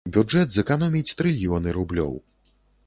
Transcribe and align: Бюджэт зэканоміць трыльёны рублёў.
Бюджэт 0.13 0.49
зэканоміць 0.55 1.15
трыльёны 1.21 1.77
рублёў. 1.79 2.13